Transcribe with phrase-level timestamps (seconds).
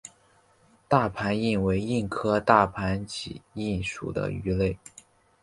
[0.87, 4.79] 大盘䲟为䲟科大盘䲟属的鱼类。